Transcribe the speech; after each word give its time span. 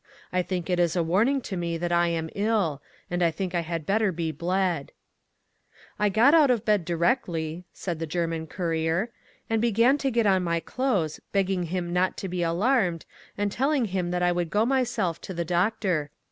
I 0.33 0.41
think 0.41 0.67
it 0.67 0.79
is 0.79 0.95
a 0.95 1.03
warning 1.03 1.41
to 1.41 1.55
me 1.55 1.77
that 1.77 1.91
I 1.91 2.07
am 2.07 2.31
ill; 2.33 2.81
and 3.11 3.21
I 3.21 3.29
think 3.29 3.53
I 3.53 3.59
had 3.59 3.85
better 3.85 4.11
be 4.11 4.31
bled.' 4.31 4.93
I 5.99 6.09
got 6.09 6.33
out 6.33 6.49
of 6.49 6.65
bed 6.65 6.85
directly 6.85 7.65
(said 7.71 7.99
the 7.99 8.07
German 8.07 8.47
courier) 8.47 9.11
and 9.47 9.61
began 9.61 9.99
to 9.99 10.09
get 10.09 10.25
on 10.25 10.43
my 10.43 10.59
clothes, 10.59 11.19
begging 11.31 11.65
him 11.65 11.93
not 11.93 12.17
to 12.17 12.27
be 12.27 12.41
alarmed, 12.41 13.05
and 13.37 13.51
telling 13.51 13.85
him 13.93 14.09
that 14.09 14.23
I 14.23 14.31
would 14.31 14.49
go 14.49 14.65
myself 14.65 15.21
to 15.21 15.35
the 15.35 15.45
doctor. 15.45 16.09